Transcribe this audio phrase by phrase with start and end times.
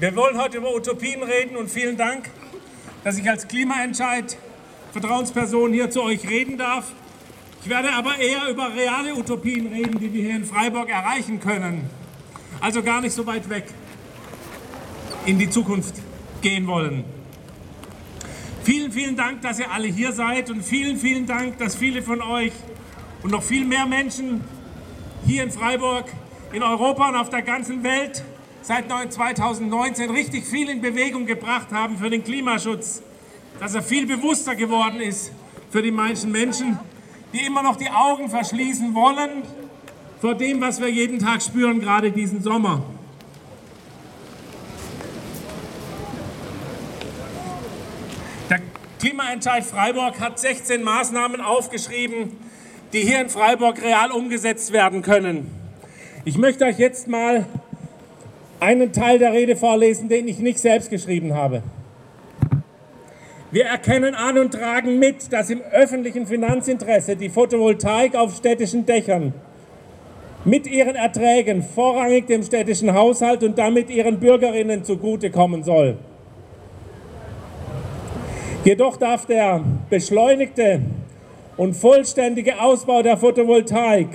[0.00, 2.30] Wir wollen heute über Utopien reden und vielen Dank,
[3.02, 4.36] dass ich als Klimaentscheid
[4.92, 6.92] Vertrauensperson hier zu euch reden darf.
[7.62, 11.90] Ich werde aber eher über reale Utopien reden, die wir hier in Freiburg erreichen können.
[12.60, 13.64] Also gar nicht so weit weg
[15.26, 15.96] in die Zukunft
[16.42, 17.02] gehen wollen.
[18.62, 22.22] Vielen, vielen Dank, dass ihr alle hier seid und vielen, vielen Dank, dass viele von
[22.22, 22.52] euch
[23.24, 24.44] und noch viel mehr Menschen
[25.26, 26.04] hier in Freiburg,
[26.52, 28.22] in Europa und auf der ganzen Welt
[28.68, 33.00] seit 2019 richtig viel in Bewegung gebracht haben für den Klimaschutz,
[33.60, 35.32] dass er viel bewusster geworden ist
[35.70, 36.78] für die manchen Menschen,
[37.32, 39.42] die immer noch die Augen verschließen wollen
[40.20, 42.82] vor dem, was wir jeden Tag spüren, gerade diesen Sommer.
[48.50, 48.60] Der
[48.98, 52.36] Klimaentscheid Freiburg hat 16 Maßnahmen aufgeschrieben,
[52.92, 55.50] die hier in Freiburg real umgesetzt werden können.
[56.26, 57.46] Ich möchte euch jetzt mal
[58.60, 61.62] einen Teil der Rede vorlesen, den ich nicht selbst geschrieben habe.
[63.50, 69.32] Wir erkennen an und tragen mit, dass im öffentlichen Finanzinteresse die Photovoltaik auf städtischen Dächern
[70.44, 75.96] mit ihren Erträgen vorrangig dem städtischen Haushalt und damit ihren Bürgerinnen zugutekommen soll.
[78.64, 80.82] Jedoch darf der beschleunigte
[81.56, 84.08] und vollständige Ausbau der Photovoltaik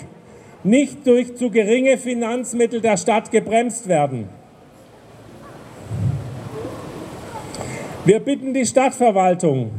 [0.64, 4.30] nicht durch zu geringe Finanzmittel der Stadt gebremst werden.
[8.06, 9.72] Wir bitten die Stadtverwaltung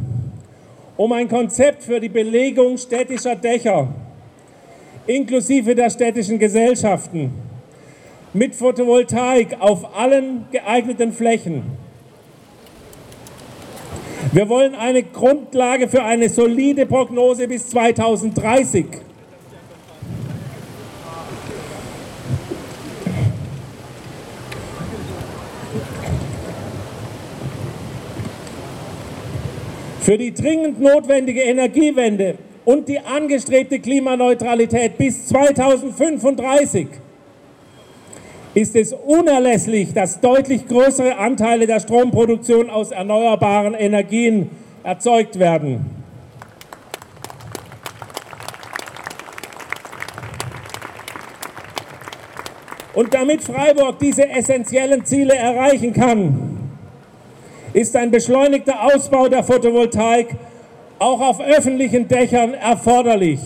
[0.96, 3.88] um ein Konzept für die Belegung städtischer Dächer
[5.06, 7.32] inklusive der städtischen Gesellschaften
[8.32, 11.62] mit Photovoltaik auf allen geeigneten Flächen.
[14.32, 18.86] Wir wollen eine Grundlage für eine solide Prognose bis 2030
[30.04, 32.34] Für die dringend notwendige Energiewende
[32.66, 36.88] und die angestrebte Klimaneutralität bis 2035
[38.52, 44.50] ist es unerlässlich, dass deutlich größere Anteile der Stromproduktion aus erneuerbaren Energien
[44.82, 45.86] erzeugt werden.
[52.92, 56.53] Und damit Freiburg diese essentiellen Ziele erreichen kann,
[57.74, 60.28] ist ein beschleunigter Ausbau der Photovoltaik
[61.00, 63.40] auch auf öffentlichen Dächern erforderlich.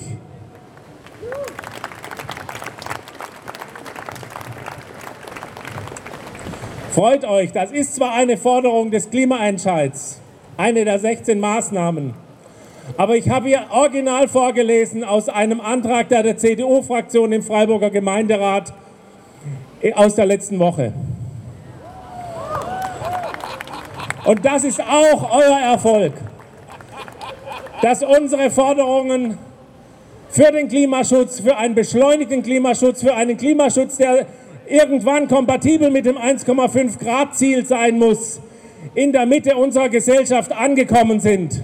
[6.93, 10.21] Freut euch, das ist zwar eine Forderung des Klimaentscheids,
[10.56, 12.12] eine der 16 Maßnahmen,
[12.99, 18.75] aber ich habe hier original vorgelesen aus einem Antrag der, der CDU-Fraktion im Freiburger Gemeinderat
[19.95, 20.93] aus der letzten Woche.
[24.28, 26.12] Und das ist auch euer Erfolg,
[27.81, 29.39] dass unsere Forderungen
[30.28, 34.27] für den Klimaschutz, für einen beschleunigten Klimaschutz, für einen Klimaschutz, der
[34.69, 38.39] irgendwann kompatibel mit dem 1,5 Grad Ziel sein muss,
[38.94, 41.62] in der Mitte unserer Gesellschaft angekommen sind.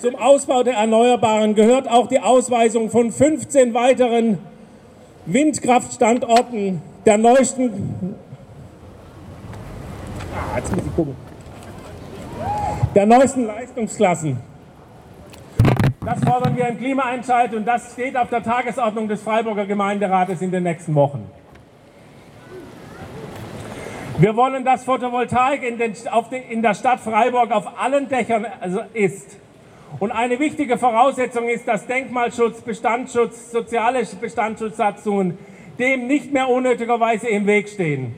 [0.00, 4.38] Zum Ausbau der Erneuerbaren gehört auch die Ausweisung von 15 weiteren
[5.26, 8.16] Windkraftstandorten der neuesten
[10.34, 11.14] ah, jetzt muss ich gucken.
[12.94, 14.38] der neuesten Leistungsklassen.
[16.02, 20.50] Das fordern wir im Klimaentscheid und das steht auf der Tagesordnung des Freiburger Gemeinderates in
[20.50, 21.30] den nächsten Wochen.
[24.16, 28.80] Wir wollen, dass Photovoltaik in, den, den, in der Stadt Freiburg auf allen Dächern also
[28.94, 29.36] ist.
[29.98, 35.38] Und eine wichtige Voraussetzung ist, dass Denkmalschutz, Bestandsschutz, soziale Bestandsschutzsatzungen
[35.78, 38.14] dem nicht mehr unnötigerweise im Weg stehen.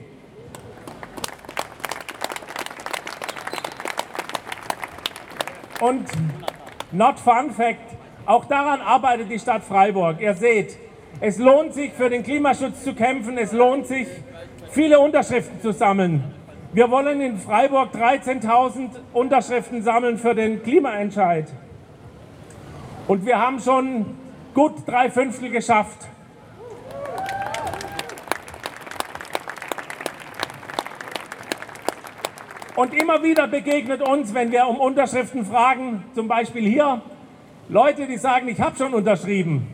[5.81, 6.07] Und
[6.93, 7.97] not fun fact,
[8.27, 10.21] auch daran arbeitet die Stadt Freiburg.
[10.21, 10.77] Ihr seht,
[11.21, 14.07] es lohnt sich für den Klimaschutz zu kämpfen, es lohnt sich
[14.71, 16.23] viele Unterschriften zu sammeln.
[16.73, 21.47] Wir wollen in Freiburg 13.000 Unterschriften sammeln für den Klimaentscheid.
[23.13, 24.07] Und wir haben schon
[24.55, 26.09] gut drei Fünftel geschafft.
[32.75, 37.03] Und immer wieder begegnet uns, wenn wir um Unterschriften fragen, zum Beispiel hier,
[37.69, 39.69] Leute, die sagen, ich habe schon unterschrieben.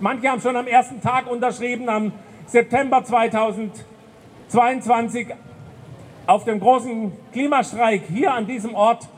[0.00, 2.12] Manche haben schon am ersten Tag unterschrieben, am
[2.46, 5.26] September 2022
[6.28, 9.08] auf dem großen Klimastreik hier an diesem Ort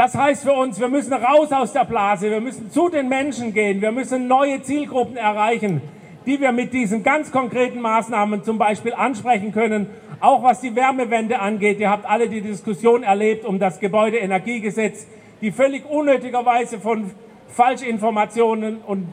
[0.00, 3.52] Das heißt für uns, wir müssen raus aus der Blase, wir müssen zu den Menschen
[3.52, 5.82] gehen, wir müssen neue Zielgruppen erreichen,
[6.24, 9.88] die wir mit diesen ganz konkreten Maßnahmen zum Beispiel ansprechen können,
[10.20, 11.80] auch was die Wärmewende angeht.
[11.80, 15.06] Ihr habt alle die Diskussion erlebt um das Gebäudeenergiegesetz,
[15.42, 17.10] die völlig unnötigerweise von
[17.48, 19.06] Falschinformationen und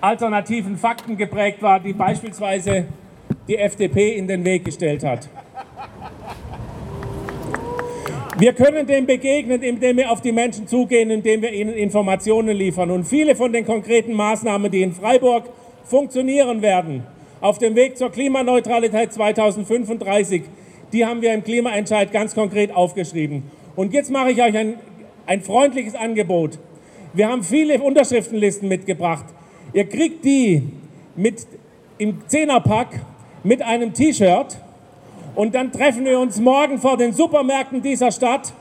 [0.00, 2.86] alternativen Fakten geprägt war, die beispielsweise
[3.46, 5.28] die FDP in den Weg gestellt hat.
[8.40, 12.90] Wir können dem begegnen, indem wir auf die Menschen zugehen, indem wir ihnen Informationen liefern.
[12.90, 15.44] Und viele von den konkreten Maßnahmen, die in Freiburg
[15.84, 17.04] funktionieren werden,
[17.42, 20.44] auf dem Weg zur Klimaneutralität 2035,
[20.90, 23.42] die haben wir im Klimaentscheid ganz konkret aufgeschrieben.
[23.76, 24.76] Und jetzt mache ich euch ein,
[25.26, 26.58] ein freundliches Angebot.
[27.12, 29.26] Wir haben viele Unterschriftenlisten mitgebracht.
[29.74, 30.62] Ihr kriegt die
[31.14, 31.46] mit
[31.98, 33.04] im Zehnerpack
[33.44, 34.56] mit einem T-Shirt
[35.40, 38.52] und dann treffen wir uns morgen vor den Supermärkten dieser Stadt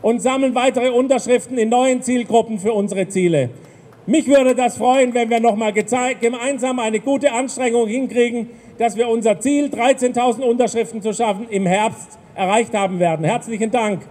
[0.00, 3.50] und sammeln weitere Unterschriften in neuen Zielgruppen für unsere Ziele.
[4.06, 8.48] Mich würde das freuen, wenn wir nochmal gemeinsam eine gute Anstrengung hinkriegen,
[8.78, 13.24] dass wir unser Ziel, 13.000 Unterschriften zu schaffen, im Herbst erreicht haben werden.
[13.24, 14.02] Herzlichen Dank.